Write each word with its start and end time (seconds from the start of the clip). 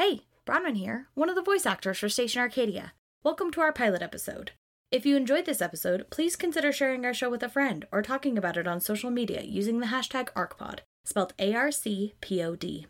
Hey, 0.00 0.22
Bronwyn 0.46 0.78
here, 0.78 1.08
one 1.12 1.28
of 1.28 1.34
the 1.34 1.42
voice 1.42 1.66
actors 1.66 1.98
for 1.98 2.08
Station 2.08 2.40
Arcadia. 2.40 2.94
Welcome 3.22 3.50
to 3.50 3.60
our 3.60 3.70
pilot 3.70 4.00
episode. 4.00 4.52
If 4.90 5.04
you 5.04 5.14
enjoyed 5.14 5.44
this 5.44 5.60
episode, 5.60 6.06
please 6.08 6.36
consider 6.36 6.72
sharing 6.72 7.04
our 7.04 7.12
show 7.12 7.28
with 7.28 7.42
a 7.42 7.50
friend 7.50 7.84
or 7.92 8.00
talking 8.00 8.38
about 8.38 8.56
it 8.56 8.66
on 8.66 8.80
social 8.80 9.10
media 9.10 9.42
using 9.42 9.78
the 9.78 9.88
hashtag 9.88 10.32
ARCPOD, 10.32 10.78
spelled 11.04 11.34
A 11.38 11.54
R 11.54 11.70
C 11.70 12.14
P 12.22 12.42
O 12.42 12.56
D. 12.56 12.86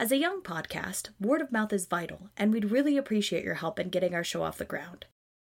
As 0.00 0.10
a 0.10 0.16
young 0.16 0.42
podcast, 0.42 1.10
word 1.20 1.40
of 1.40 1.52
mouth 1.52 1.72
is 1.72 1.86
vital, 1.86 2.30
and 2.36 2.52
we'd 2.52 2.72
really 2.72 2.96
appreciate 2.96 3.44
your 3.44 3.54
help 3.54 3.78
in 3.78 3.88
getting 3.88 4.12
our 4.12 4.24
show 4.24 4.42
off 4.42 4.58
the 4.58 4.64
ground. 4.64 5.06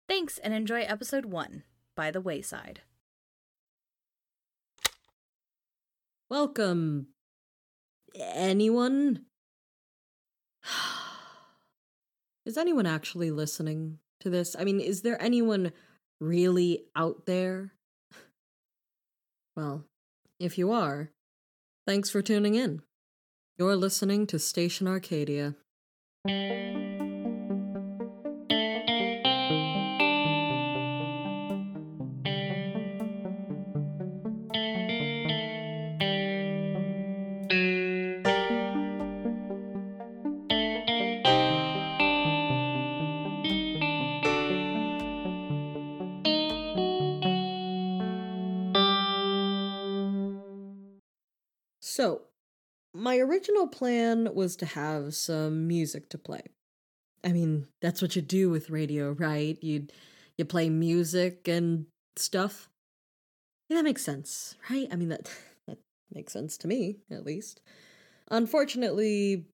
Thanks, 0.09 0.39
and 0.39 0.53
enjoy 0.53 0.81
episode 0.81 1.27
1 1.27 1.63
By 1.95 2.11
the 2.11 2.21
Wayside. 2.21 2.81
Welcome, 6.29 7.07
anyone? 8.17 9.27
is 12.47 12.57
anyone 12.57 12.87
actually 12.87 13.31
listening 13.31 13.99
to 14.21 14.31
this? 14.31 14.57
I 14.59 14.65
mean, 14.65 14.81
is 14.81 15.03
there 15.03 15.21
anyone 15.21 15.73
really 16.21 16.85
out 16.97 17.27
there? 17.27 17.73
Well, 19.57 19.87
if 20.39 20.57
you 20.57 20.71
are, 20.71 21.11
thanks 21.85 22.11
for 22.11 22.23
tuning 22.23 22.55
in. 22.55 22.83
You're 23.59 23.75
listening 23.75 24.29
to 24.29 24.39
Station 24.39 24.87
Arcadia. 24.87 25.57
So, 51.99 52.21
my 52.95 53.19
original 53.19 53.67
plan 53.67 54.33
was 54.33 54.55
to 54.59 54.67
have 54.67 55.17
some 55.17 55.67
music 55.67 56.09
to 56.11 56.17
play. 56.17 56.43
I 57.25 57.33
mean, 57.33 57.67
that's 57.83 58.01
what 58.01 58.15
you 58.15 58.23
do 58.23 58.51
with 58.51 58.71
radio, 58.71 59.11
right? 59.11 59.59
You 59.61 59.89
you 60.37 60.45
play 60.45 60.71
music 60.71 61.49
and 61.49 61.87
stuff. 62.15 62.69
Yeah, 63.69 63.79
that 63.79 63.83
makes 63.83 64.05
sense, 64.05 64.55
right? 64.71 64.87
I 64.93 64.95
mean 64.95 65.09
that 65.09 65.29
that 65.67 65.79
makes 66.15 66.33
sense 66.33 66.57
to 66.59 66.69
me, 66.69 66.99
at 67.11 67.25
least. 67.25 67.63
Unfortunately, 68.31 69.47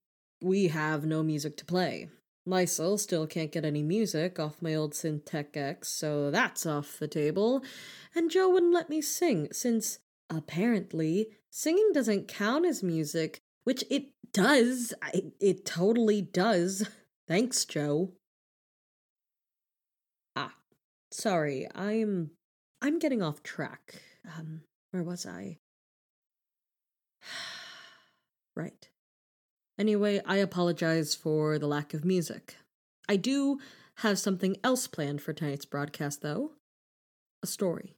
we 0.43 0.69
have 0.69 1.07
no 1.07 1.23
music 1.23 1.57
to 1.57 1.65
play. 1.65 2.11
Lysol 2.45 2.99
still 2.99 3.27
can't 3.27 3.53
get 3.53 3.65
any 3.65 3.83
music 3.83 4.39
off 4.39 4.61
my 4.61 4.75
old 4.75 4.93
Syntec 4.93 5.57
X, 5.57 5.89
so 5.89 6.31
that's 6.31 6.67
off 6.67 6.99
the 6.99 7.09
table. 7.09 7.65
And 8.15 8.31
Joe 8.31 8.51
wouldn't 8.51 8.75
let 8.75 8.91
me 8.91 9.01
sing, 9.01 9.49
since 9.51 9.99
apparently 10.29 11.29
singing 11.55 11.93
doesn't 11.95 12.27
count 12.27 12.67
as 12.67 12.83
music, 12.83 13.39
which 13.63 13.85
it 13.89 14.07
does. 14.33 14.93
I, 15.01 15.23
it 15.41 15.65
totally 15.65 16.21
does. 16.21 16.89
Thanks, 17.29 17.65
Joe. 17.65 18.13
Ah, 20.35 20.55
sorry. 21.11 21.69
I'm 21.75 22.33
I'm 22.83 22.99
getting 22.99 23.23
off 23.23 23.43
track. 23.43 24.03
Um, 24.37 24.63
where 24.91 25.05
was 25.05 25.25
I? 25.25 25.59
right. 28.57 28.89
Anyway, 29.79 30.21
I 30.27 30.37
apologize 30.37 31.15
for 31.15 31.59
the 31.59 31.67
lack 31.67 31.95
of 31.95 32.05
music. 32.05 32.57
I 33.09 33.17
do 33.17 33.59
have 33.99 34.19
something 34.19 34.57
else 34.65 34.87
planned 34.87 35.23
for 35.23 35.33
tonight's 35.33 35.65
broadcast, 35.65 36.21
though 36.21 36.53
a 37.43 37.47
story. 37.47 37.97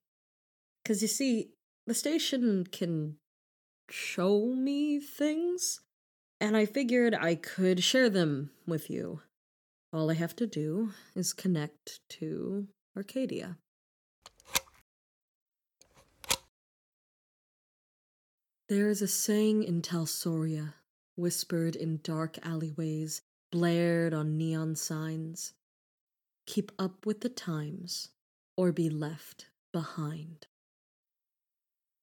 Because 0.83 1.01
you 1.01 1.09
see, 1.09 1.51
the 1.87 1.95
station 1.95 2.67
can 2.71 3.17
show 3.91 4.47
me 4.47 5.01
things, 5.01 5.81
and 6.41 6.57
I 6.57 6.67
figured 6.67 7.15
I 7.15 7.35
could 7.35 7.83
share 7.83 8.11
them 8.11 8.51
with 8.67 8.91
you. 8.91 9.23
All 9.93 10.11
I 10.11 10.15
have 10.15 10.37
to 10.37 10.47
do 10.47 10.91
is 11.15 11.33
connect 11.33 12.01
to 12.11 12.69
Arcadia. 12.97 13.59
There 18.69 18.89
is 18.89 19.01
a 19.01 19.09
saying 19.09 19.63
in 19.63 19.81
Talsoria, 19.81 20.75
whispered 21.15 21.77
in 21.77 22.01
dark 22.03 22.39
alleyways, 22.45 23.23
blared 23.53 24.13
on 24.13 24.37
neon 24.37 24.75
signs 24.75 25.55
Keep 26.47 26.71
up 26.79 27.05
with 27.05 27.21
the 27.21 27.29
times, 27.29 28.11
or 28.57 28.71
be 28.71 28.89
left 28.89 29.47
behind. 29.73 30.47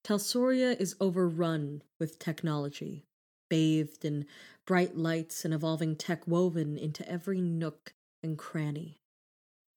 Talsoria 0.04 0.80
is 0.80 0.96
overrun 1.00 1.82
with 1.98 2.20
technology, 2.20 3.06
bathed 3.50 4.04
in 4.04 4.26
bright 4.66 4.98
lights 4.98 5.46
and 5.46 5.54
evolving 5.54 5.96
tech 5.96 6.28
woven 6.28 6.78
into 6.78 7.08
every 7.10 7.40
nook 7.40 7.94
and 8.22 8.38
cranny. 8.38 9.00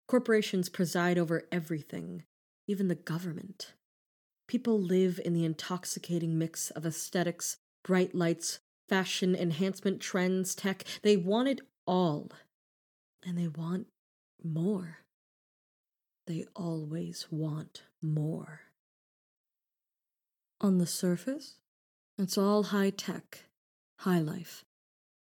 Corporations 0.08 0.68
preside 0.68 1.16
over 1.16 1.46
everything, 1.52 2.24
even 2.66 2.88
the 2.88 2.94
government. 2.96 3.74
People 4.48 4.80
live 4.80 5.20
in 5.24 5.32
the 5.32 5.44
intoxicating 5.44 6.36
mix 6.38 6.70
of 6.70 6.84
aesthetics, 6.84 7.58
bright 7.84 8.14
lights, 8.14 8.60
fashion, 8.88 9.34
enhancement 9.34 10.00
trends, 10.00 10.54
tech. 10.54 10.84
They 11.02 11.16
want 11.16 11.48
it 11.48 11.60
all. 11.86 12.30
And 13.24 13.36
they 13.36 13.48
want 13.48 13.88
more. 14.42 14.98
They 16.26 16.46
always 16.54 17.26
want 17.30 17.82
more. 18.00 18.60
On 20.60 20.78
the 20.78 20.86
surface, 20.86 21.58
it's 22.16 22.38
all 22.38 22.64
high 22.64 22.90
tech, 22.90 23.44
high 24.00 24.20
life. 24.20 24.64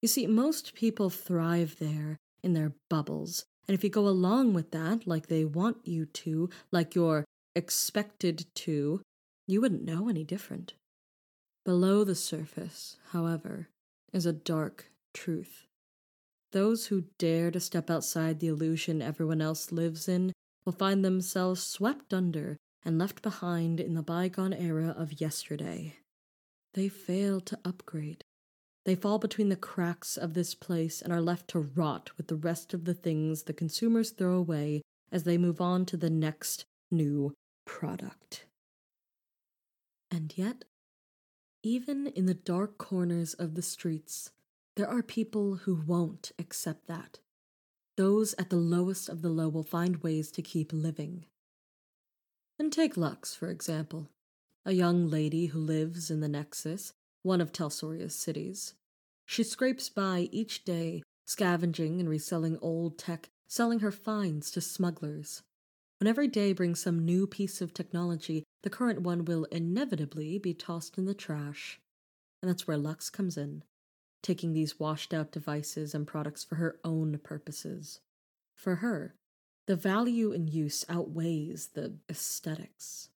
You 0.01 0.07
see, 0.07 0.25
most 0.25 0.73
people 0.73 1.09
thrive 1.09 1.75
there 1.79 2.17
in 2.41 2.53
their 2.53 2.73
bubbles, 2.89 3.45
and 3.67 3.75
if 3.75 3.83
you 3.83 3.89
go 3.89 4.07
along 4.07 4.53
with 4.53 4.71
that 4.71 5.05
like 5.05 5.27
they 5.27 5.43
want 5.43 5.85
you 5.85 6.05
to, 6.05 6.49
like 6.71 6.95
you're 6.95 7.25
expected 7.55 8.45
to, 8.55 9.01
you 9.47 9.59
wouldn't 9.59 9.83
know 9.83 10.07
any 10.07 10.23
different. 10.23 10.73
Below 11.66 12.05
the 12.05 12.16
surface, 12.16 12.97
however, 13.11 13.67
is 14.13 14.25
a 14.25 14.31
dark 14.31 14.91
truth. 15.13 15.66
Those 16.53 16.87
who 16.87 17.05
dare 17.17 17.51
to 17.51 17.59
step 17.59 17.89
outside 17.89 18.39
the 18.39 18.47
illusion 18.47 19.01
everyone 19.01 19.41
else 19.41 19.73
lives 19.73 20.07
in 20.07 20.31
will 20.63 20.71
find 20.71 21.03
themselves 21.03 21.61
swept 21.61 22.13
under 22.13 22.55
and 22.85 22.97
left 22.97 23.21
behind 23.21 23.79
in 23.79 23.93
the 23.93 24.01
bygone 24.01 24.53
era 24.53 24.95
of 24.97 25.19
yesterday. 25.19 25.97
They 26.73 26.89
fail 26.89 27.41
to 27.41 27.59
upgrade. 27.65 28.23
They 28.85 28.95
fall 28.95 29.19
between 29.19 29.49
the 29.49 29.55
cracks 29.55 30.15
of 30.15 30.33
this 30.33 30.55
place 30.55 31.01
and 31.01 31.11
are 31.11 31.21
left 31.21 31.49
to 31.49 31.59
rot 31.59 32.11
with 32.17 32.27
the 32.27 32.35
rest 32.35 32.73
of 32.73 32.85
the 32.85 32.93
things 32.93 33.43
the 33.43 33.53
consumers 33.53 34.11
throw 34.11 34.35
away 34.35 34.81
as 35.11 35.23
they 35.23 35.37
move 35.37 35.59
on 35.59 35.85
to 35.87 35.97
the 35.97 36.09
next 36.09 36.66
new 36.89 37.33
product. 37.66 38.45
And 40.09 40.33
yet, 40.37 40.63
even 41.63 42.07
in 42.07 42.27
the 42.27 42.33
dark 42.33 42.77
corners 42.77 43.33
of 43.33 43.55
the 43.55 43.61
streets, 43.61 44.31
there 44.77 44.87
are 44.87 45.03
people 45.03 45.55
who 45.55 45.83
won't 45.85 46.31
accept 46.39 46.87
that. 46.87 47.19
Those 47.97 48.35
at 48.37 48.49
the 48.49 48.55
lowest 48.57 49.09
of 49.09 49.21
the 49.21 49.29
low 49.29 49.49
will 49.49 49.63
find 49.63 50.03
ways 50.03 50.31
to 50.31 50.41
keep 50.41 50.71
living. 50.71 51.25
And 52.59 52.73
take 52.73 52.97
Lux, 52.97 53.35
for 53.35 53.50
example, 53.50 54.09
a 54.66 54.72
young 54.72 55.09
lady 55.09 55.47
who 55.47 55.59
lives 55.59 56.09
in 56.09 56.22
the 56.22 56.28
Nexus, 56.28 56.94
one 57.22 57.40
of 57.40 57.51
Talsoria's 57.51 58.16
cities. 58.16 58.73
She 59.25 59.44
scrapes 59.44 59.90
by 59.90 60.28
each 60.31 60.66
day, 60.66 61.03
scavenging 61.25 62.00
and 62.00 62.09
reselling 62.09 62.58
old 62.61 62.97
tech, 62.97 63.29
selling 63.47 63.79
her 63.79 63.91
finds 63.91 64.49
to 64.52 64.61
smugglers. 64.61 65.43
When 65.99 66.08
every 66.08 66.28
day 66.28 66.53
brings 66.53 66.79
some 66.79 67.05
new 67.05 67.28
piece 67.28 67.61
of 67.61 67.73
technology, 67.73 68.43
the 68.64 68.70
current 68.70 69.02
one 69.02 69.26
will 69.26 69.46
inevitably 69.46 70.37
be 70.37 70.53
tossed 70.53 70.97
in 70.97 71.05
the 71.05 71.14
trash. 71.14 71.79
And 72.41 72.49
that's 72.49 72.67
where 72.67 72.78
Lux 72.78 73.09
comes 73.09 73.37
in, 73.37 73.64
taking 74.22 74.53
these 74.53 74.79
washed 74.79 75.14
out 75.14 75.31
devices 75.31 75.93
and 75.93 76.08
products 76.08 76.43
for 76.43 76.55
her 76.55 76.79
own 76.84 77.20
purposes. 77.20 77.99
For 78.55 78.76
her, 78.76 79.16
the 79.67 79.75
value 79.75 80.31
in 80.31 80.47
use 80.47 80.85
outweighs 80.90 81.67
the 81.73 81.93
aesthetics. 82.09 83.09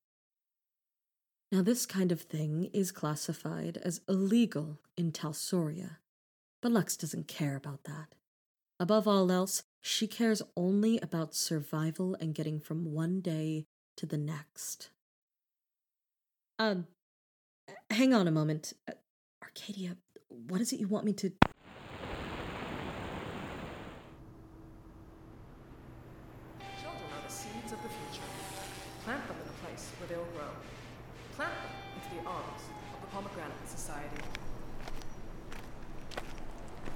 Now, 1.52 1.62
this 1.62 1.86
kind 1.86 2.12
of 2.12 2.22
thing 2.22 2.70
is 2.74 2.92
classified 2.92 3.78
as 3.84 4.02
illegal 4.08 4.80
in 4.96 5.12
Talsoria, 5.12 5.98
but 6.62 6.72
Lux 6.72 6.96
doesn't 6.96 7.28
care 7.28 7.56
about 7.56 7.86
that. 7.86 8.16
Above 8.80 9.08
all 9.08 9.32
else, 9.32 9.64
she 9.82 10.08
cares 10.08 10.42
only 10.56 11.00
about 11.00 11.36
survival 11.36 12.16
and 12.20 12.36
getting 12.36 12.60
from 12.60 12.94
one 12.94 13.22
day 13.22 13.66
to 13.98 14.06
the 14.06 14.18
next. 14.18 14.90
Um, 16.60 16.88
hang 17.90 18.14
on 18.14 18.28
a 18.28 18.32
moment. 18.32 18.74
Uh, 18.88 18.94
Arcadia, 19.42 19.98
what 20.30 20.62
is 20.62 20.72
it 20.72 20.80
you 20.80 20.88
want 20.88 21.06
me 21.06 21.14
to. 21.14 21.32
Society. 33.72 34.08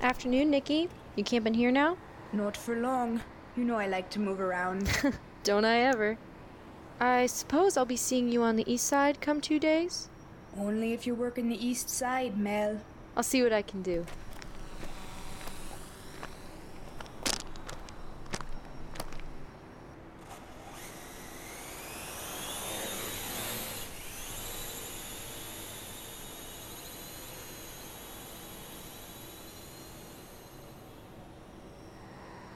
Afternoon, 0.02 0.50
Nikki. 0.50 0.90
You 1.16 1.24
camping 1.24 1.54
here 1.54 1.72
now? 1.72 1.98
Not 2.34 2.58
for 2.58 2.76
long. 2.76 3.22
You 3.56 3.64
know 3.64 3.76
I 3.76 3.88
like 3.88 4.10
to 4.12 4.20
move 4.20 4.42
around. 4.42 4.90
Don't 5.44 5.64
I 5.66 5.80
ever? 5.80 6.18
I 7.00 7.26
suppose 7.26 7.78
I'll 7.78 7.86
be 7.86 7.96
seeing 7.98 8.30
you 8.30 8.42
on 8.44 8.56
the 8.56 8.72
east 8.72 8.88
side 8.88 9.22
come 9.22 9.42
two 9.42 9.60
days? 9.60 10.10
Only 10.58 10.94
if 10.94 11.06
you 11.06 11.16
work 11.16 11.38
in 11.38 11.50
the 11.50 11.66
east 11.66 11.90
side, 11.90 12.38
Mel. 12.38 12.82
I'll 13.16 13.24
see 13.24 13.44
what 13.44 13.54
I 13.54 13.62
can 13.62 13.82
do. 13.82 14.06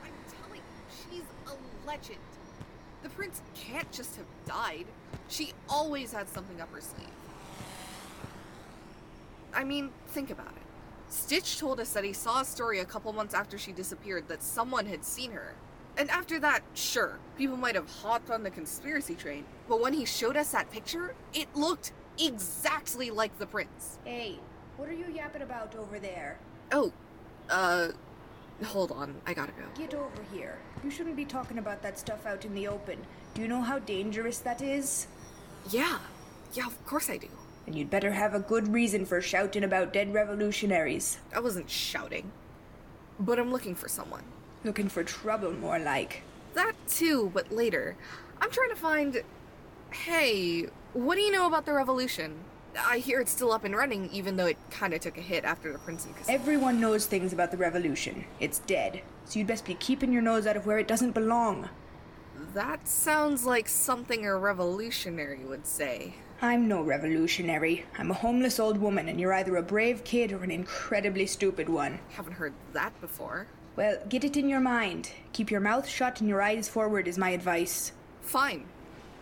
I'm 0.04 0.14
telling 0.30 0.62
you, 0.62 0.64
she's 0.90 1.24
a 1.48 1.56
legend. 1.90 2.20
The 3.02 3.10
prince 3.10 3.42
can't 3.56 3.92
just 3.92 4.16
have 4.18 4.26
died. 4.46 4.86
She 5.28 5.54
always 5.68 6.12
had 6.12 6.30
something 6.30 6.62
up 6.62 6.72
her 6.72 6.82
sleeve. 6.82 7.08
I 9.56 9.64
mean, 9.64 9.90
think 10.10 10.30
about 10.30 10.50
it. 10.50 11.12
Stitch 11.12 11.58
told 11.58 11.80
us 11.80 11.92
that 11.94 12.04
he 12.04 12.14
saw 12.14 12.42
a 12.42 12.46
story 12.46 12.80
a 12.80 12.86
couple 12.86 13.12
months 13.12 13.34
after 13.34 13.58
she 13.58 13.72
disappeared 13.72 14.28
that 14.28 14.44
someone 14.44 14.86
had 14.86 15.04
seen 15.04 15.32
her. 15.32 15.56
And 15.98 16.12
after 16.12 16.40
that, 16.42 16.62
sure, 16.76 17.18
people 17.36 17.58
might 17.58 17.74
have 17.74 17.90
hopped 17.90 18.30
on 18.30 18.44
the 18.44 18.52
conspiracy 18.52 19.16
train, 19.16 19.44
but 19.68 19.82
when 19.82 19.94
he 19.94 20.06
showed 20.06 20.38
us 20.38 20.52
that 20.52 20.70
picture, 20.70 21.16
it 21.34 21.48
looked 21.56 21.92
exactly 22.20 23.10
like 23.10 23.38
the 23.40 23.48
prince. 23.48 23.98
Hey, 24.06 24.38
what 24.78 24.88
are 24.88 24.94
you 24.94 25.08
yapping 25.12 25.42
about 25.42 25.76
over 25.76 25.98
there? 25.98 26.38
Oh, 26.72 26.94
uh, 27.50 27.90
hold 28.64 28.92
on, 28.92 29.16
I 29.26 29.34
gotta 29.34 29.52
go. 29.54 29.64
Get 29.76 29.94
over 29.94 30.24
here. 30.34 30.58
You 30.84 30.92
shouldn't 30.92 31.16
be 31.16 31.26
talking 31.26 31.58
about 31.58 31.82
that 31.84 32.00
stuff 32.00 32.26
out 32.26 32.46
in 32.46 32.54
the 32.54 32.68
open. 32.68 33.00
Do 33.34 33.42
you 33.42 33.48
know 33.48 33.62
how 33.62 33.80
dangerous 33.80 34.40
that 34.40 34.62
is? 34.62 35.08
Yeah, 35.70 36.00
yeah, 36.54 36.68
of 36.68 36.86
course 36.86 37.10
I 37.10 37.18
do. 37.18 37.28
And 37.66 37.76
you'd 37.76 37.90
better 37.90 38.12
have 38.12 38.34
a 38.34 38.40
good 38.40 38.68
reason 38.68 39.06
for 39.06 39.22
shouting 39.22 39.64
about 39.64 39.94
dead 39.94 40.14
revolutionaries. 40.14 41.20
I 41.36 41.40
wasn't 41.40 41.70
shouting. 41.70 42.32
But 43.20 43.38
I'm 43.38 43.52
looking 43.52 43.76
for 43.76 43.88
someone. 43.88 44.24
Looking 44.64 44.90
for 44.90 45.04
trouble, 45.04 45.52
more 45.52 45.78
like. 45.78 46.24
That 46.56 46.74
too, 46.88 47.32
but 47.34 47.52
later. 47.52 47.96
I'm 48.42 48.50
trying 48.50 48.70
to 48.70 48.76
find. 48.76 49.24
Hey, 49.92 50.68
what 50.94 51.16
do 51.16 51.22
you 51.22 51.32
know 51.32 51.46
about 51.46 51.66
the 51.66 51.74
revolution? 51.74 52.36
I 52.78 53.00
hear 53.00 53.20
it's 53.20 53.32
still 53.32 53.52
up 53.52 53.64
and 53.64 53.76
running, 53.76 54.10
even 54.12 54.38
though 54.38 54.46
it 54.46 54.58
kinda 54.70 55.00
took 55.00 55.18
a 55.18 55.22
hit 55.22 55.44
after 55.44 55.72
the 55.72 55.80
Prince 55.80 56.06
and 56.06 56.16
Cassandra. 56.16 56.42
Everyone 56.42 56.80
knows 56.80 57.06
things 57.06 57.34
about 57.34 57.52
the 57.52 57.58
revolution. 57.58 58.26
It's 58.40 58.60
dead. 58.60 59.02
So 59.26 59.40
you'd 59.40 59.48
best 59.48 59.66
be 59.66 59.76
keeping 59.76 60.12
your 60.12 60.22
nose 60.22 60.48
out 60.48 60.58
of 60.58 60.66
where 60.66 60.80
it 60.80 60.88
doesn't 60.88 61.12
belong. 61.12 61.70
That 62.54 62.88
sounds 62.88 63.46
like 63.46 63.68
something 63.68 64.26
a 64.26 64.36
revolutionary 64.36 65.46
would 65.46 65.68
say. 65.68 66.16
I'm 66.42 66.68
no 66.68 66.82
revolutionary. 66.82 67.86
I'm 67.98 68.12
a 68.12 68.16
homeless 68.16 68.60
old 68.60 68.78
woman, 68.78 69.10
and 69.10 69.20
you're 69.20 69.34
either 69.34 69.58
a 69.58 69.62
brave 69.62 70.04
kid 70.04 70.32
or 70.32 70.44
an 70.44 70.52
incredibly 70.52 71.26
stupid 71.26 71.68
one. 71.68 72.00
Haven't 72.12 72.34
heard 72.34 72.54
that 72.74 73.00
before. 73.02 73.48
Well, 73.76 73.98
get 74.08 74.24
it 74.24 74.38
in 74.38 74.50
your 74.50 74.62
mind. 74.62 75.12
Keep 75.34 75.52
your 75.52 75.60
mouth 75.60 75.88
shut 75.88 76.22
and 76.22 76.30
your 76.30 76.42
eyes 76.42 76.70
forward, 76.70 77.08
is 77.08 77.18
my 77.18 77.32
advice. 77.32 77.92
Fine. 78.22 78.66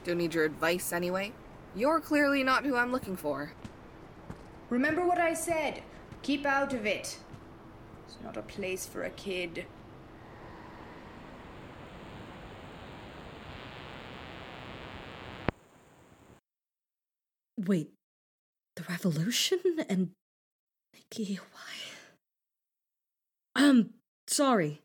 Don't 0.03 0.19
need 0.19 0.35
your 0.35 0.45
advice 0.45 0.93
anyway. 0.93 1.33
You're 1.77 2.00
clearly 2.00 2.44
not 2.44 2.65
who 2.65 2.75
I'm 2.75 2.91
looking 2.91 3.15
for. 3.15 3.51
Remember 4.71 5.06
what 5.06 5.19
I 5.19 5.35
said. 5.35 5.83
Keep 6.24 6.44
out 6.44 6.74
of 6.74 6.88
it. 6.88 7.19
It's 8.07 8.18
not 8.24 8.35
a 8.35 8.41
place 8.41 8.88
for 8.88 9.03
a 9.03 9.12
kid. 9.12 9.68
Wait, 17.59 17.91
the 18.75 18.83
revolution 18.89 19.59
and 19.88 20.09
Nikki, 20.95 21.35
why? 21.35 23.63
Um, 23.63 23.91
sorry. 24.25 24.81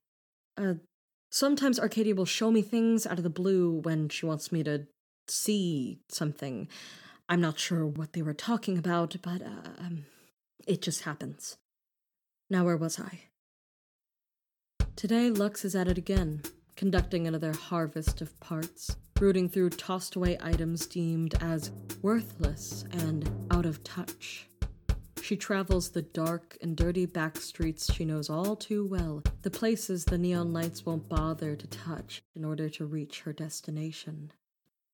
Uh, 0.59 0.75
sometimes 1.31 1.81
Arcadia 1.81 2.15
will 2.15 2.27
show 2.27 2.50
me 2.50 2.61
things 2.61 3.06
out 3.06 3.17
of 3.17 3.25
the 3.25 3.31
blue 3.31 3.81
when 3.81 4.11
she 4.11 4.27
wants 4.27 4.53
me 4.53 4.62
to 4.65 4.87
see 5.29 6.01
something. 6.09 6.69
I'm 7.29 7.41
not 7.41 7.59
sure 7.59 7.87
what 7.87 8.13
they 8.13 8.23
were 8.23 8.35
talking 8.35 8.79
about, 8.79 9.17
but 9.23 9.43
uh, 9.43 9.71
um, 9.79 10.05
it 10.67 10.83
just 10.83 11.03
happens. 11.03 11.57
Now, 12.51 12.65
where 12.65 12.77
was 12.77 13.01
I? 13.01 13.21
Today, 14.97 15.31
Lux 15.31 15.65
is 15.65 15.75
at 15.75 15.89
it 15.89 15.97
again, 15.99 16.43
conducting 16.77 17.27
another 17.27 17.53
harvest 17.53 18.21
of 18.21 18.39
parts, 18.41 18.97
rooting 19.19 19.49
through 19.49 19.71
tossed 19.71 20.17
away 20.17 20.37
items 20.41 20.87
deemed 20.87 21.35
as 21.41 21.73
worthless 22.03 22.85
and 22.93 23.31
out 23.51 23.65
of 23.65 23.83
touch. 23.85 24.49
She 25.23 25.37
travels 25.37 25.91
the 25.91 26.03
dark 26.03 26.59
and 26.61 26.77
dirty 26.77 27.07
back 27.07 27.37
streets 27.39 27.93
she 27.93 28.05
knows 28.05 28.29
all 28.29 28.57
too 28.57 28.85
well, 28.85 29.23
the 29.43 29.51
places 29.51 30.05
the 30.05 30.19
neon 30.19 30.53
lights 30.53 30.85
won't 30.85 31.09
bother 31.09 31.55
to 31.55 31.67
touch 31.69 32.23
in 32.35 32.45
order 32.45 32.69
to 32.71 32.85
reach 32.85 33.21
her 33.21 33.33
destination. 33.33 34.33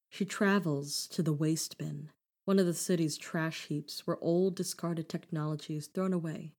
She 0.09 0.25
travels 0.25 1.07
to 1.09 1.23
the 1.23 1.33
waste 1.33 1.79
bin, 1.79 2.11
one 2.45 2.59
of 2.59 2.67
the 2.67 2.75
city's 2.75 3.19
trash 3.19 3.67
heaps 3.67 4.07
where 4.07 4.23
old 4.23 4.57
discarded 4.57 5.09
technology 5.09 5.77
is 5.77 5.87
thrown 5.87 6.13
away. 6.13 6.55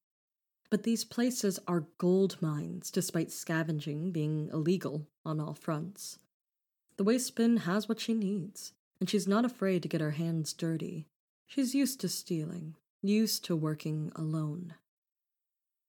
But 0.69 0.83
these 0.83 1.03
places 1.03 1.59
are 1.67 1.87
gold 1.97 2.37
mines, 2.41 2.91
despite 2.91 3.31
scavenging 3.31 4.11
being 4.11 4.49
illegal 4.53 5.07
on 5.25 5.39
all 5.39 5.55
fronts. 5.55 6.19
The 6.97 7.03
waste 7.03 7.35
bin 7.35 7.57
has 7.57 7.89
what 7.89 7.99
she 7.99 8.13
needs, 8.13 8.73
and 8.99 9.09
she's 9.09 9.27
not 9.27 9.45
afraid 9.45 9.81
to 9.81 9.89
get 9.89 10.01
her 10.01 10.11
hands 10.11 10.53
dirty. 10.53 11.07
She's 11.47 11.73
used 11.73 11.99
to 12.01 12.09
stealing, 12.09 12.75
used 13.01 13.43
to 13.45 13.55
working 13.55 14.11
alone. 14.15 14.75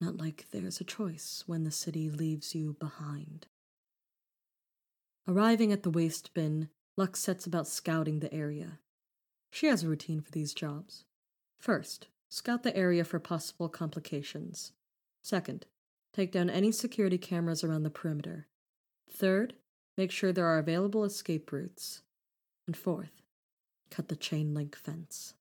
Not 0.01 0.17
like 0.17 0.47
there's 0.51 0.81
a 0.81 0.85
choice 0.85 1.45
when 1.47 1.65
the 1.65 1.71
city 1.71 2.09
leaves 2.09 2.55
you 2.55 2.77
behind. 2.81 3.49
Arriving 5.29 5.73
at 5.73 5.83
the 5.83 5.91
waste 5.91 6.33
bin, 6.33 6.71
Lux 6.97 7.21
sets 7.21 7.47
about 7.47 7.67
scouting 7.67 8.21
the 8.21 8.33
area. 8.33 8.79
She 9.51 9.67
has 9.67 9.83
a 9.83 9.89
routine 9.89 10.21
for 10.21 10.31
these 10.31 10.55
jobs. 10.55 11.05
First, 11.59 12.09
scout 12.29 12.63
the 12.63 12.77
area 12.77 13.05
for 13.05 13.19
possible 13.19 13.69
complications. 13.69 14.73
Second, 15.23 15.67
take 16.13 16.33
down 16.33 16.49
any 16.49 16.73
security 16.73 17.19
cameras 17.19 17.65
around 17.65 17.83
the 17.83 17.91
perimeter. 17.91 18.47
Third, 19.11 19.55
make 19.97 20.11
sure 20.11 20.33
there 20.33 20.47
are 20.47 20.59
available 20.59 21.05
escape 21.05 21.53
routes. 21.53 22.03
And 22.67 22.77
fourth, 22.77 23.23
cut 23.91 24.09
the 24.09 24.17
chain 24.17 24.55
link 24.55 24.77
fence. 24.77 25.35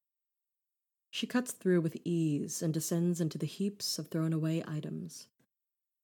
She 1.11 1.27
cuts 1.27 1.51
through 1.51 1.81
with 1.81 1.97
ease 2.03 2.61
and 2.61 2.73
descends 2.73 3.21
into 3.21 3.37
the 3.37 3.45
heaps 3.45 3.97
of 3.99 4.07
thrown 4.07 4.33
away 4.33 4.63
items. 4.67 5.27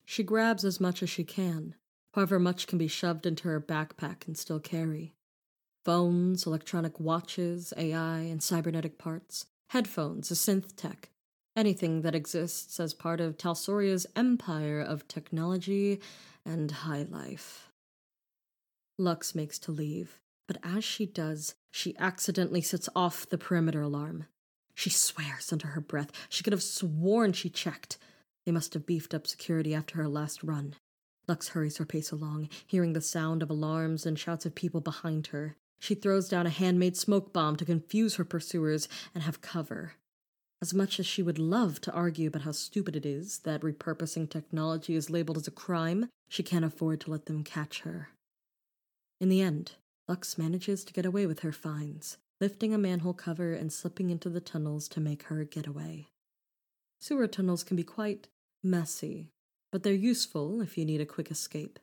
She 0.06 0.24
grabs 0.24 0.64
as 0.64 0.80
much 0.80 1.02
as 1.02 1.10
she 1.10 1.24
can, 1.24 1.76
however 2.14 2.40
much 2.40 2.68
can 2.68 2.78
be 2.78 2.88
shoved 2.88 3.26
into 3.26 3.48
her 3.48 3.60
backpack 3.60 4.28
and 4.28 4.38
still 4.38 4.60
carry. 4.60 5.15
Phones, 5.86 6.48
electronic 6.48 7.00
watches, 7.00 7.72
AI, 7.78 8.18
and 8.22 8.42
cybernetic 8.42 8.98
parts, 8.98 9.46
headphones, 9.70 10.32
a 10.32 10.34
synth 10.34 10.76
tech, 10.76 11.10
anything 11.56 12.02
that 12.02 12.16
exists 12.16 12.80
as 12.80 12.96
part 12.96 13.22
of 13.22 13.38
Talsoria's 13.38 14.08
empire 14.16 14.82
of 14.82 15.08
technology 15.08 16.02
and 16.44 16.72
high 16.72 17.04
life. 17.04 17.70
Lux 18.98 19.36
makes 19.36 19.60
to 19.60 19.72
leave, 19.72 20.20
but 20.48 20.58
as 20.64 20.84
she 20.84 21.06
does, 21.06 21.54
she 21.72 21.96
accidentally 22.00 22.62
sets 22.62 22.90
off 22.96 23.30
the 23.30 23.38
perimeter 23.38 23.82
alarm. 23.82 24.26
She 24.74 24.90
swears 24.90 25.54
under 25.54 25.68
her 25.68 25.82
breath. 25.82 26.12
She 26.30 26.44
could 26.44 26.54
have 26.54 26.64
sworn 26.64 27.34
she 27.34 27.50
checked. 27.50 28.00
They 28.48 28.52
must 28.52 28.74
have 28.74 28.88
beefed 28.88 29.14
up 29.14 29.28
security 29.28 29.76
after 29.76 29.98
her 29.98 30.08
last 30.08 30.42
run. 30.42 30.78
Lux 31.28 31.50
hurries 31.50 31.78
her 31.78 31.86
pace 31.86 32.12
along, 32.12 32.50
hearing 32.66 32.94
the 32.94 33.02
sound 33.02 33.44
of 33.44 33.52
alarms 33.52 34.06
and 34.08 34.18
shouts 34.18 34.48
of 34.48 34.56
people 34.56 34.82
behind 34.82 35.28
her. 35.28 35.56
She 35.80 35.96
throws 35.96 36.30
down 36.30 36.48
a 36.48 36.50
handmade 36.52 36.98
smoke 36.98 37.32
bomb 37.34 37.56
to 37.58 37.66
confuse 37.66 38.16
her 38.16 38.26
pursuers 38.26 38.88
and 39.14 39.24
have 39.24 39.42
cover. 39.42 39.94
As 40.62 40.74
much 40.74 41.00
as 41.00 41.06
she 41.06 41.22
would 41.22 41.38
love 41.38 41.82
to 41.82 41.92
argue 41.92 42.28
about 42.28 42.44
how 42.44 42.52
stupid 42.52 42.96
it 42.96 43.06
is 43.06 43.40
that 43.40 43.62
repurposing 43.62 44.30
technology 44.30 44.96
is 44.96 45.10
labeled 45.10 45.38
as 45.38 45.48
a 45.48 45.52
crime, 45.52 46.10
she 46.28 46.44
can't 46.44 46.66
afford 46.66 47.02
to 47.02 47.12
let 47.12 47.26
them 47.26 47.44
catch 47.44 47.82
her. 47.82 48.10
In 49.20 49.30
the 49.30 49.42
end, 49.42 49.74
Lux 50.08 50.38
manages 50.38 50.84
to 50.86 50.94
get 50.94 51.06
away 51.06 51.26
with 51.26 51.40
her 51.42 51.52
fines, 51.52 52.18
lifting 52.40 52.74
a 52.74 52.78
manhole 52.78 53.14
cover 53.14 53.54
and 53.54 53.72
slipping 53.72 54.10
into 54.10 54.30
the 54.30 54.42
tunnels 54.42 54.88
to 54.90 55.00
make 55.00 55.24
her 55.24 55.44
getaway. 55.44 56.08
Sewer 57.00 57.28
tunnels 57.28 57.64
can 57.64 57.78
be 57.78 57.84
quite 57.84 58.28
messy, 58.64 59.30
but 59.72 59.84
they're 59.84 59.94
useful 59.94 60.62
if 60.62 60.78
you 60.78 60.86
need 60.86 61.02
a 61.02 61.06
quick 61.06 61.30
escape. 61.30 61.80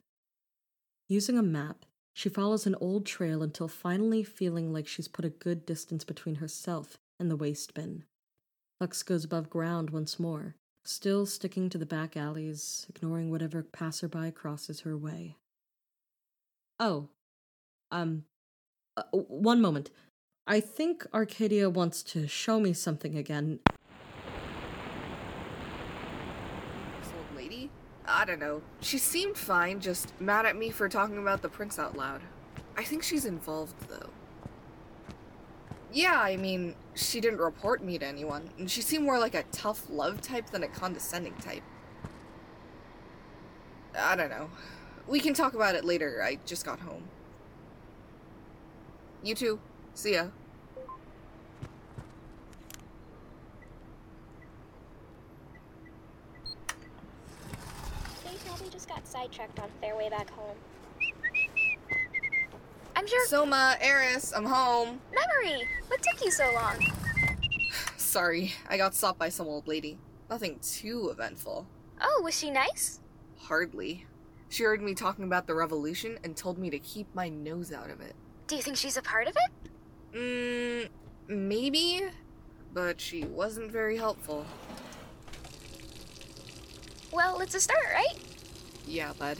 Using 1.09 1.37
a 1.37 1.43
map, 1.43 1.85
she 2.14 2.28
follows 2.28 2.66
an 2.66 2.76
old 2.81 3.07
trail 3.07 3.42
until 3.42 3.69
finally 3.69 4.23
feeling 4.23 4.73
like 4.73 4.87
she's 4.87 5.09
put 5.09 5.25
a 5.25 5.31
good 5.31 5.64
distance 5.64 6.04
between 6.04 6.37
herself 6.37 6.99
and 7.19 7.31
the 7.31 7.37
waste 7.37 7.75
bin. 7.75 8.04
Lux 8.81 9.02
goes 9.02 9.25
above 9.25 9.49
ground 9.49 9.90
once 9.90 10.19
more, 10.19 10.57
still 10.85 11.25
sticking 11.25 11.71
to 11.71 11.78
the 11.78 11.87
back 11.87 12.16
alleys, 12.16 12.87
ignoring 12.88 13.31
whatever 13.31 13.62
passerby 13.62 14.33
crosses 14.33 14.81
her 14.81 14.97
way. 14.97 15.37
Oh, 16.78 17.09
um, 17.90 18.25
uh, 18.97 19.04
one 19.12 19.61
moment. 19.61 19.90
I 20.47 20.59
think 20.61 21.07
Arcadia 21.14 21.71
wants 21.71 22.02
to 22.04 22.26
show 22.26 22.59
me 22.59 22.73
something 22.73 23.16
again. 23.16 23.61
This 27.00 27.12
old 27.16 27.37
lady? 27.37 27.71
I 28.12 28.25
don't 28.26 28.38
know. 28.38 28.62
She 28.81 28.99
seemed 28.99 29.37
fine, 29.37 29.81
just 29.81 30.12
mad 30.21 30.45
at 30.47 30.54
me 30.54 30.71
for 30.71 30.88
talking 30.88 31.19
about 31.19 31.42
the 31.42 31.49
prince 31.49 31.78
out 31.78 31.97
loud. 31.97 32.21
I 32.76 32.85
think 32.85 33.02
she's 33.02 33.25
involved, 33.25 33.75
though. 33.88 34.11
Yeah, 35.92 36.21
I 36.21 36.37
mean, 36.37 36.75
she 36.95 37.21
didn't 37.21 37.40
report 37.40 37.83
me 37.83 37.99
to 37.99 38.07
anyone, 38.07 38.50
and 38.59 38.71
she 38.71 38.81
seemed 38.83 39.04
more 39.04 39.19
like 39.19 39.35
a 39.35 39.42
tough 39.45 39.88
love 39.90 40.21
type 40.21 40.50
than 40.50 40.62
a 40.62 40.69
condescending 40.69 41.35
type. 41.35 41.62
I 43.99 44.16
don't 44.16 44.31
know. 44.31 44.50
We 45.07 45.21
can 45.21 45.35
talk 45.35 45.54
about 45.54 45.75
it 45.75 45.85
later. 45.85 46.23
I 46.23 46.38
just 46.47 46.64
got 46.64 46.81
home. 46.81 47.02
You 49.23 49.35
too. 49.35 49.61
See 49.95 50.14
ya. 50.14 50.26
They 58.25 58.35
probably 58.47 58.71
just 58.71 58.88
got 58.88 59.01
sidetracked 59.12 59.61
on 59.61 59.69
their 59.83 59.95
way 59.97 60.09
back 60.09 60.31
home. 60.31 60.57
I'm 62.97 63.07
sure. 63.07 63.26
Soma, 63.26 63.76
Eris, 63.81 64.33
I'm 64.35 64.47
home. 64.47 65.00
Memory! 65.14 65.69
What 65.88 66.00
took 66.02 66.25
you 66.25 66.31
so 66.31 66.50
long? 66.54 66.76
Sorry, 67.97 68.54
I 68.69 68.78
got 68.78 68.95
stopped 68.95 69.19
by 69.19 69.28
some 69.28 69.47
old 69.47 69.69
lady. 69.69 69.99
Nothing 70.31 70.59
too 70.62 71.11
eventful. 71.12 71.66
Oh, 72.00 72.21
was 72.25 72.38
she 72.38 72.50
nice? 72.50 73.00
Hardly. 73.38 74.07
She 74.49 74.64
heard 74.64 74.83
me 74.83 74.95
talking 74.95 75.25
about 75.25 75.47
the 75.47 75.54
revolution 75.54 76.19
and 76.25 76.35
told 76.35 76.59
me 76.59 76.71
to 76.71 76.78
keep 76.78 77.07
my 77.14 77.28
nose 77.28 77.73
out 77.73 77.90
of 77.90 78.00
it. 78.00 78.14
Do 78.47 78.57
you 78.57 78.62
think 78.62 78.76
she's 78.76 78.97
a 78.97 79.02
part 79.02 79.28
of 79.28 79.37
it? 79.37 80.16
Mmm, 80.16 80.88
maybe? 81.28 82.02
But 82.73 83.00
she 83.00 83.25
wasn't 83.25 83.71
very 83.71 83.97
helpful. 83.99 84.47
Well, 87.12 87.40
it's 87.40 87.54
a 87.54 87.61
start, 87.61 87.85
right? 87.92 88.32
Yeah, 88.87 89.12
bud. 89.19 89.39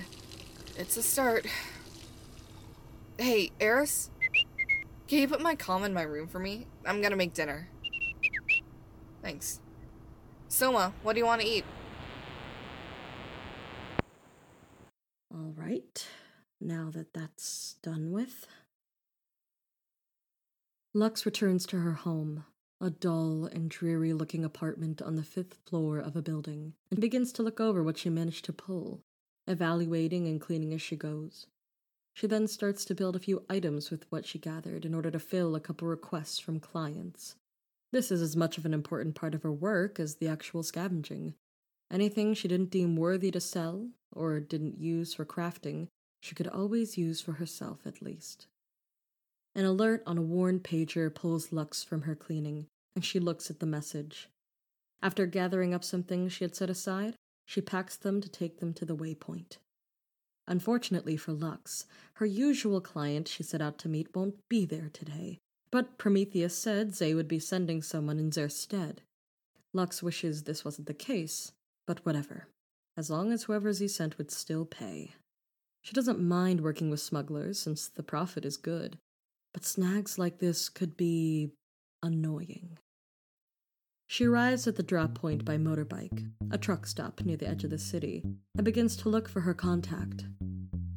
It's 0.77 0.97
a 0.97 1.03
start. 1.03 1.47
Hey, 3.19 3.53
Eris? 3.61 4.11
Can 5.09 5.19
you 5.19 5.29
put 5.29 5.43
my 5.43 5.55
comm 5.55 5.85
in 5.85 5.93
my 5.93 6.03
room 6.03 6.27
for 6.27 6.39
me? 6.39 6.67
I'm 6.87 7.03
gonna 7.03 7.17
make 7.17 7.35
dinner. 7.35 7.69
Thanks. 9.23 9.61
Soma, 10.49 10.93
what 11.03 11.13
do 11.15 11.19
you 11.19 11.27
want 11.27 11.41
to 11.41 11.47
eat? 11.47 11.65
All 15.35 15.53
right, 15.57 16.07
now 16.61 16.91
that 16.93 17.15
that's 17.15 17.77
done 17.83 18.13
with. 18.13 18.47
Lux 20.95 21.25
returns 21.25 21.65
to 21.67 21.79
her 21.79 21.93
home, 21.95 22.45
a 22.81 22.91
dull 22.91 23.47
and 23.47 23.71
dreary 23.71 24.13
looking 24.13 24.45
apartment 24.45 25.01
on 25.01 25.17
the 25.17 25.23
fifth 25.23 25.59
floor 25.67 25.99
of 25.99 26.17
a 26.17 26.23
building, 26.23 26.75
and 26.91 27.01
begins 27.01 27.33
to 27.33 27.43
look 27.43 27.61
over 27.61 27.83
what 27.83 27.97
she 27.97 28.11
managed 28.11 28.45
to 28.45 28.53
pull, 28.53 29.03
evaluating 29.47 30.27
and 30.27 30.41
cleaning 30.41 30.73
as 30.73 30.83
she 30.83 30.97
goes. 30.97 31.47
She 32.15 32.27
then 32.27 32.47
starts 32.47 32.85
to 32.85 32.95
build 32.95 33.17
a 33.17 33.21
few 33.21 33.45
items 33.49 33.91
with 33.91 34.05
what 34.11 34.27
she 34.27 34.39
gathered 34.39 34.85
in 34.85 34.95
order 34.95 35.11
to 35.11 35.19
fill 35.19 35.55
a 35.55 35.61
couple 35.61 35.89
requests 35.89 36.39
from 36.39 36.61
clients. 36.61 37.37
This 37.91 38.11
is 38.11 38.23
as 38.23 38.37
much 38.37 38.59
of 38.59 38.67
an 38.67 38.75
important 38.75 39.15
part 39.15 39.35
of 39.35 39.43
her 39.43 39.53
work 39.53 39.99
as 39.99 40.17
the 40.17 40.29
actual 40.29 40.63
scavenging. 40.63 41.35
Anything 41.91 42.35
she 42.35 42.49
didn't 42.49 42.71
deem 42.71 42.97
worthy 42.97 43.31
to 43.31 43.41
sell, 43.41 43.89
or 44.11 44.41
didn't 44.41 44.81
use 44.81 45.15
for 45.15 45.25
crafting, 45.25 45.89
she 46.23 46.35
could 46.35 46.49
always 46.49 46.97
use 46.97 47.21
for 47.21 47.33
herself 47.33 47.81
at 47.87 48.01
least. 48.01 48.47
An 49.55 49.65
alert 49.65 50.03
on 50.07 50.17
a 50.17 50.23
worn 50.23 50.61
pager 50.61 51.15
pulls 51.15 51.53
Lux 51.53 51.85
from 51.85 52.03
her 52.03 52.15
cleaning, 52.15 52.67
and 52.95 53.05
she 53.05 53.19
looks 53.19 53.51
at 53.51 53.61
the 53.61 53.67
message. 53.67 54.29
After 55.03 55.27
gathering 55.27 55.75
up 55.75 55.85
some 55.85 56.03
things 56.03 56.33
she 56.33 56.45
had 56.45 56.55
set 56.55 56.71
aside, 56.71 57.17
she 57.45 57.61
packs 57.61 57.97
them 57.97 58.21
to 58.21 58.29
take 58.29 58.59
them 58.59 58.73
to 58.75 58.85
the 58.85 58.97
waypoint. 58.97 59.59
Unfortunately 60.49 61.17
for 61.17 61.33
Lux, 61.33 61.87
her 62.15 62.27
usual 62.27 62.81
client 62.81 63.29
she 63.29 63.43
set 63.43 63.61
out 63.63 63.79
to 63.79 63.89
meet 63.89 64.15
won't 64.15 64.37
be 64.49 64.65
there 64.65 64.91
today, 64.93 65.39
but 65.71 65.99
Prometheus 65.99 66.57
said 66.57 66.95
Zay 66.95 67.15
would 67.15 67.29
be 67.29 67.39
sending 67.39 67.83
someone 67.83 68.19
in 68.19 68.31
their 68.31 68.49
stead. 68.49 69.03
Lux 69.73 70.03
wishes 70.03 70.43
this 70.43 70.65
wasn't 70.65 70.87
the 70.87 70.95
case, 70.95 71.53
but 71.87 72.05
whatever, 72.05 72.49
as 72.97 73.11
long 73.11 73.33
as 73.33 73.45
whoever 73.45 73.73
Zay 73.73 73.89
sent 73.89 74.19
would 74.19 74.31
still 74.31 74.65
pay. 74.65 75.15
She 75.83 75.95
doesn't 75.95 76.21
mind 76.21 76.61
working 76.61 76.91
with 76.91 77.01
smugglers 77.01 77.59
since 77.59 77.89
the 77.89 78.03
profit 78.03 78.45
is 78.45 78.57
good, 78.57 78.99
but 79.53 79.65
snags 79.65 80.19
like 80.19 80.39
this 80.39 80.69
could 80.69 80.97
be 80.97 81.53
annoying. 82.03 82.79
She 84.13 84.27
arrives 84.27 84.67
at 84.67 84.77
the 84.77 84.83
drop 84.83 85.15
point 85.15 85.43
by 85.43 85.57
motorbike, 85.57 86.31
a 86.51 86.59
truck 86.59 86.87
stop 86.87 87.23
near 87.23 87.39
the 87.39 87.49
edge 87.49 87.65
of 87.65 87.71
the 87.71 87.79
city, 87.79 88.23
and 88.55 88.63
begins 88.63 88.95
to 88.99 89.09
look 89.09 89.27
for 89.27 89.41
her 89.41 89.55
contact. 89.55 90.27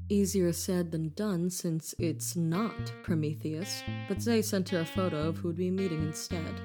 Easier 0.10 0.52
said 0.52 0.92
than 0.92 1.14
done 1.16 1.50
since 1.50 1.96
it's 1.98 2.36
not 2.36 2.92
Prometheus, 3.04 3.84
but 4.10 4.22
Zay 4.22 4.42
sent 4.42 4.68
her 4.68 4.82
a 4.82 4.86
photo 4.86 5.30
of 5.30 5.38
who 5.38 5.48
would 5.48 5.56
be 5.56 5.72
meeting 5.72 6.02
instead. 6.02 6.60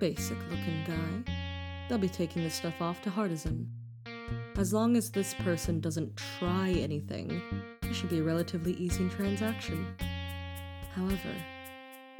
Basic 0.00 0.36
looking 0.50 0.82
guy. 0.84 1.32
They'll 1.88 1.98
be 1.98 2.08
taking 2.08 2.42
the 2.42 2.50
stuff 2.50 2.82
off 2.82 3.00
to 3.02 3.10
Hardison. 3.10 3.68
As 4.56 4.72
long 4.72 4.96
as 4.96 5.12
this 5.12 5.32
person 5.44 5.78
doesn't 5.78 6.20
try 6.40 6.70
anything, 6.70 7.40
it 7.84 7.94
should 7.94 8.10
be 8.10 8.18
a 8.18 8.24
relatively 8.24 8.72
easy 8.72 9.08
transaction. 9.10 9.94
However, 10.96 11.36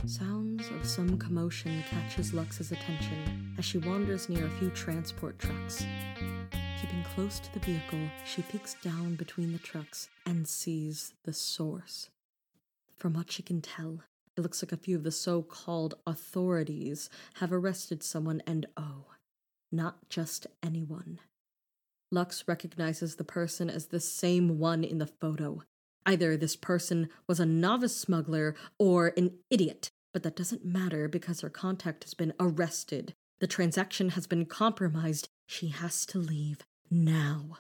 sounds 0.07 0.69
of 0.71 0.87
some 0.87 1.17
commotion 1.17 1.83
catches 1.89 2.35
Lux's 2.35 2.73
attention 2.73 3.55
as 3.57 3.65
she 3.65 3.79
wanders 3.79 4.29
near 4.29 4.47
a 4.47 4.51
few 4.59 4.69
transport 4.71 5.39
trucks. 5.39 5.87
Keeping 6.81 7.03
close 7.15 7.41
to 7.41 7.53
the 7.55 7.61
vehicle, 7.61 8.11
she 8.27 8.43
peeks 8.43 8.77
down 8.83 9.15
between 9.15 9.53
the 9.53 9.59
trucks 9.59 10.11
and 10.27 10.47
sees 10.47 11.15
the 11.25 11.33
source. 11.33 12.11
From 12.95 13.15
what 13.15 13.33
she 13.33 13.43
can 13.43 13.63
tell, 13.63 14.01
it 14.37 14.43
looks 14.43 14.63
like 14.63 14.73
a 14.73 14.77
few 14.77 14.97
of 14.97 15.05
the 15.05 15.11
so 15.11 15.43
called 15.43 15.95
authorities 16.07 17.09
have 17.37 17.53
arrested 17.53 18.03
someone, 18.03 18.43
and 18.47 18.67
oh, 18.77 19.07
not 19.73 20.11
just 20.11 20.47
anyone. 20.63 21.19
Lux 22.11 22.45
recognizes 22.47 23.17
the 23.17 23.25
person 23.25 23.71
as 23.71 23.87
the 23.87 24.01
same 24.01 24.59
one 24.59 24.85
in 24.85 24.99
the 24.99 25.07
photo. 25.07 25.63
Either 26.07 26.37
this 26.37 26.57
person 26.57 27.09
was 27.27 27.41
a 27.41 27.47
novice 27.47 27.97
smuggler 27.97 28.55
or 28.79 29.15
an 29.17 29.33
idiot, 29.51 29.91
but 30.15 30.23
that 30.23 30.37
doesn't 30.37 30.65
matter 30.65 31.09
because 31.09 31.41
her 31.41 31.51
contact 31.51 32.05
has 32.05 32.15
been 32.15 32.33
arrested. 32.39 33.13
The 33.41 33.49
transaction 33.49 34.11
has 34.11 34.29
been 34.29 34.47
compromised. 34.47 35.29
She 35.47 35.69
has 35.69 36.07
to 36.07 36.19
leave 36.19 36.61
now. 36.89 37.59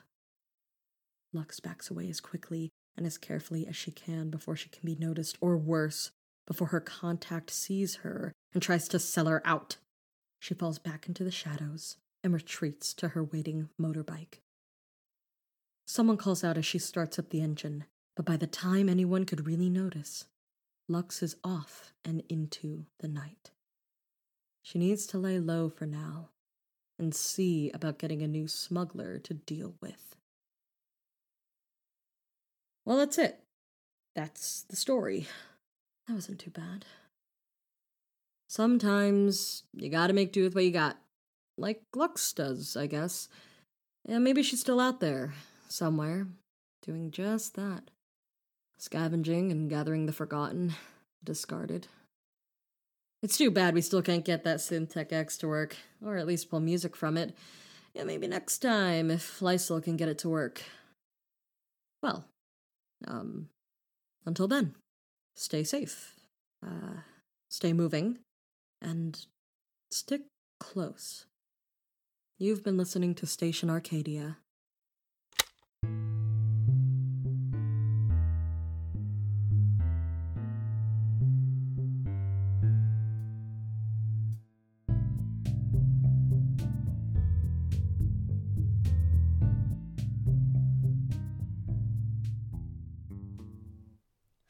Lux 1.33 1.59
backs 1.59 1.91
away 1.91 2.09
as 2.09 2.21
quickly 2.21 2.71
and 2.97 3.05
as 3.05 3.19
carefully 3.19 3.67
as 3.67 3.75
she 3.75 3.91
can 3.91 4.31
before 4.31 4.55
she 4.55 4.69
can 4.69 4.83
be 4.85 4.95
noticed, 4.95 5.37
or 5.41 5.57
worse, 5.57 6.13
before 6.47 6.69
her 6.69 6.81
contact 6.81 7.51
sees 7.51 7.97
her 7.97 8.33
and 8.53 8.63
tries 8.63 8.87
to 8.87 9.01
sell 9.01 9.27
her 9.27 9.43
out. 9.45 9.79
She 10.39 10.55
falls 10.55 10.79
back 10.79 11.09
into 11.09 11.25
the 11.25 11.33
shadows 11.33 11.97
and 12.23 12.33
retreats 12.33 12.95
to 12.95 13.09
her 13.09 13.25
waiting 13.25 13.69
motorbike. 13.81 14.39
Someone 15.87 16.17
calls 16.17 16.45
out 16.45 16.57
as 16.57 16.65
she 16.65 16.79
starts 16.79 17.19
up 17.19 17.31
the 17.31 17.41
engine, 17.41 17.85
but 18.15 18.25
by 18.25 18.37
the 18.37 18.47
time 18.47 18.89
anyone 18.89 19.25
could 19.25 19.45
really 19.45 19.69
notice, 19.69 20.27
Lux 20.88 21.23
is 21.23 21.37
off 21.43 21.93
and 22.05 22.23
into 22.29 22.87
the 23.00 23.09
night. 23.09 23.50
She 24.62 24.79
needs 24.79 25.07
to 25.09 25.19
lay 25.19 25.38
low 25.38 25.69
for 25.69 25.87
now 25.87 26.29
and 26.99 27.14
see 27.14 27.71
about 27.73 27.99
getting 27.99 28.23
a 28.23 28.29
new 28.29 28.49
smuggler 28.49 29.19
to 29.19 29.35
deal 29.35 29.75
with. 29.81 30.17
Well, 32.85 32.99
that's 32.99 33.19
it. 33.19 33.41
That's 34.14 34.62
the 34.69 34.76
story. 34.76 35.26
That 36.07 36.14
wasn't 36.14 36.38
too 36.38 36.50
bad. 36.50 36.85
Sometimes 38.49 39.64
you 39.73 39.88
gotta 39.88 40.12
make 40.12 40.33
do 40.33 40.45
with 40.45 40.55
what 40.55 40.64
you 40.64 40.71
got. 40.71 40.99
Like 41.57 41.83
Lux 41.95 42.33
does, 42.33 42.76
I 42.76 42.87
guess. 42.87 43.29
And 44.07 44.23
maybe 44.23 44.43
she's 44.43 44.61
still 44.61 44.81
out 44.81 45.00
there, 45.00 45.33
somewhere, 45.69 46.26
doing 46.83 47.11
just 47.11 47.55
that. 47.55 47.91
Scavenging 48.85 49.50
and 49.50 49.71
gathering 49.71 50.05
the 50.05 50.12
forgotten, 50.12 50.75
discarded. 51.25 51.88
It's 53.23 53.38
too 53.38 53.50
bad 53.50 53.73
we 53.73 53.81
still 53.81 54.03
can't 54.03 54.26
get 54.26 54.45
that 54.45 54.59
Syntech 54.59 55.11
X 55.11 55.38
to 55.38 55.49
work, 55.49 55.75
or 56.05 56.19
at 56.19 56.26
least 56.26 56.50
pull 56.50 56.61
music 56.61 56.95
from 56.95 57.17
it. 57.17 57.35
Yeah, 57.95 58.05
maybe 58.05 58.26
next 58.26 58.59
time 58.59 59.11
if 59.11 59.41
Lysol 59.41 59.81
can 59.81 59.97
get 59.97 60.11
it 60.11 60.19
to 60.19 60.29
work. 60.29 60.64
Well, 62.03 62.26
um, 63.09 63.49
until 64.26 64.49
then, 64.49 64.75
stay 65.35 65.64
safe, 65.64 66.17
uh, 66.62 67.00
stay 67.49 67.73
moving, 67.73 68.19
and 68.83 69.19
stick 69.91 70.25
close. 70.61 71.25
You've 72.38 72.62
been 72.62 72.76
listening 72.76 73.14
to 73.14 73.26
Station 73.26 73.71
Arcadia. 73.71 74.37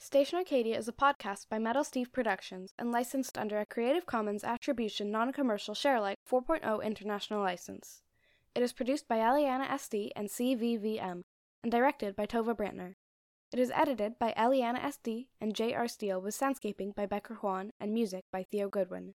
Station 0.05 0.39
Arcadia 0.39 0.77
is 0.77 0.87
a 0.87 0.93
podcast 0.93 1.49
by 1.49 1.59
Metal 1.59 1.83
Steve 1.83 2.13
Productions 2.13 2.75
and 2.79 2.93
licensed 2.93 3.39
under 3.39 3.59
a 3.59 3.65
Creative 3.65 4.05
Commons 4.05 4.45
Attribution 4.45 5.11
Non 5.11 5.33
Commercial 5.33 5.75
Sharealike 5.75 6.17
4.0 6.31 6.85
International 6.85 7.41
License. 7.41 8.03
It 8.55 8.63
is 8.63 8.75
produced 8.75 9.09
by 9.09 9.17
Eliana 9.17 9.67
SD 9.67 10.11
and 10.15 10.29
CVVM 10.29 11.23
and 11.63 11.73
directed 11.73 12.15
by 12.15 12.27
Tova 12.27 12.55
Brantner. 12.55 12.97
It 13.51 13.59
is 13.59 13.73
edited 13.75 14.19
by 14.19 14.35
Eliana 14.37 14.79
SD 14.79 15.29
and 15.41 15.55
J.R. 15.55 15.89
Steele 15.89 16.21
with 16.21 16.39
soundscaping 16.39 16.95
by 16.95 17.07
Becker 17.07 17.37
Juan 17.37 17.71
and 17.81 17.95
music 17.95 18.25
by 18.31 18.43
Theo 18.43 18.69
Goodwin. 18.69 19.15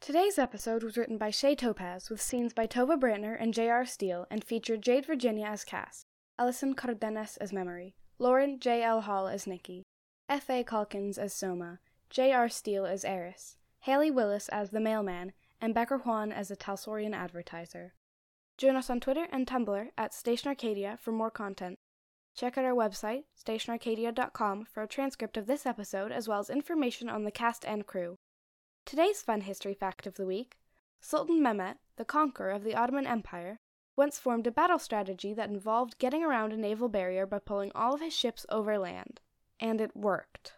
Today's 0.00 0.36
episode 0.36 0.82
was 0.82 0.96
written 0.96 1.16
by 1.16 1.30
Shay 1.30 1.54
Topaz 1.54 2.10
with 2.10 2.20
scenes 2.20 2.52
by 2.52 2.66
Tova 2.66 2.98
Brantner 2.98 3.36
and 3.38 3.54
J.R. 3.54 3.86
Steele 3.86 4.26
and 4.32 4.42
featured 4.42 4.82
Jade 4.82 5.06
Virginia 5.06 5.46
as 5.46 5.62
Cass, 5.62 6.06
Ellison 6.40 6.74
Cardenas 6.74 7.36
as 7.36 7.52
Memory, 7.52 7.94
Lauren 8.18 8.58
J.L. 8.58 9.02
Hall 9.02 9.28
as 9.28 9.46
Nikki, 9.46 9.84
F.A. 10.26 10.64
Calkins 10.64 11.18
as 11.18 11.34
Soma, 11.34 11.80
J.R. 12.08 12.48
Steele 12.48 12.86
as 12.86 13.04
Eris, 13.04 13.58
Haley 13.80 14.10
Willis 14.10 14.48
as 14.48 14.70
the 14.70 14.80
mailman, 14.80 15.34
and 15.60 15.74
Becker 15.74 15.98
Juan 15.98 16.32
as 16.32 16.48
the 16.48 16.56
Talsorian 16.56 17.14
advertiser. 17.14 17.92
Join 18.56 18.74
us 18.74 18.88
on 18.88 19.00
Twitter 19.00 19.28
and 19.30 19.46
Tumblr 19.46 19.90
at 19.98 20.14
Station 20.14 20.48
Arcadia 20.48 20.96
for 20.98 21.12
more 21.12 21.30
content. 21.30 21.78
Check 22.34 22.56
out 22.56 22.64
our 22.64 22.72
website, 22.72 23.24
stationarcadia.com, 23.38 24.64
for 24.64 24.82
a 24.82 24.88
transcript 24.88 25.36
of 25.36 25.46
this 25.46 25.66
episode 25.66 26.10
as 26.10 26.26
well 26.26 26.38
as 26.38 26.48
information 26.48 27.10
on 27.10 27.24
the 27.24 27.30
cast 27.30 27.62
and 27.66 27.86
crew. 27.86 28.16
Today's 28.86 29.20
fun 29.20 29.42
history 29.42 29.74
fact 29.74 30.06
of 30.06 30.14
the 30.14 30.26
week 30.26 30.56
Sultan 31.02 31.42
Mehmet, 31.42 31.76
the 31.96 32.04
conqueror 32.06 32.50
of 32.50 32.64
the 32.64 32.74
Ottoman 32.74 33.06
Empire, 33.06 33.58
once 33.94 34.18
formed 34.18 34.46
a 34.46 34.50
battle 34.50 34.78
strategy 34.78 35.34
that 35.34 35.50
involved 35.50 35.98
getting 35.98 36.24
around 36.24 36.54
a 36.54 36.56
naval 36.56 36.88
barrier 36.88 37.26
by 37.26 37.40
pulling 37.40 37.70
all 37.74 37.92
of 37.92 38.00
his 38.00 38.16
ships 38.16 38.46
overland 38.48 39.20
and 39.64 39.80
it 39.80 39.96
worked. 39.96 40.52